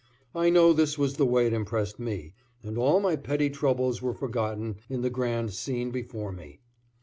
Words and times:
I 0.33 0.49
know 0.49 0.73
this 0.73 0.97
was 0.97 1.17
the 1.17 1.27
way 1.27 1.45
it 1.45 1.53
impressed 1.53 1.99
me, 1.99 2.33
and 2.63 2.75
all 2.75 2.99
my 2.99 3.15
petty 3.15 3.51
troubles 3.51 4.01
were 4.01 4.15
forgotten 4.15 4.77
in 4.89 5.01
the 5.03 5.11
grand 5.11 5.53
scene 5.53 5.91
before 5.91 6.31
me. 6.31 6.59